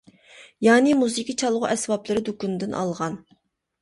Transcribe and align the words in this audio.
«يانى 0.67 0.95
مۇزىكا 1.01 1.35
چالغۇ 1.43 1.61
ئەسۋابلىرى» 1.73 2.25
دۇكىنىدىن 2.31 2.77
ئالغان. 2.81 3.21